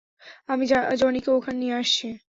[0.49, 0.63] আমি
[0.95, 2.07] জনিকে ওখানে নিয়ে আসছি।